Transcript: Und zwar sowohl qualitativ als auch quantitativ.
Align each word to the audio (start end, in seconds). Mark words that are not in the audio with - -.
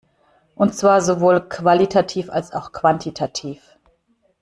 Und 0.55 0.73
zwar 0.75 0.99
sowohl 1.03 1.41
qualitativ 1.47 2.31
als 2.31 2.53
auch 2.53 2.71
quantitativ. 2.71 3.77